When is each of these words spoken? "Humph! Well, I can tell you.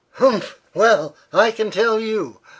"Humph! 0.13 0.59
Well, 0.73 1.15
I 1.31 1.51
can 1.51 1.69
tell 1.69 1.99
you. 1.99 2.39